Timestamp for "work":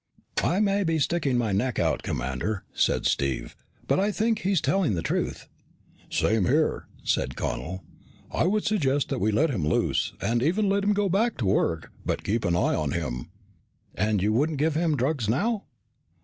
11.45-11.91